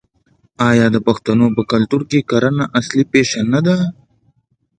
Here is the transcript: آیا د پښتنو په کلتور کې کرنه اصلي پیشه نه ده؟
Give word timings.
آیا 0.69 0.87
د 0.91 0.97
پښتنو 1.07 1.45
په 1.55 1.61
کلتور 1.71 2.01
کې 2.09 2.27
کرنه 2.29 2.65
اصلي 2.79 3.03
پیشه 3.11 3.41
نه 3.53 3.59
ده؟ 3.65 3.77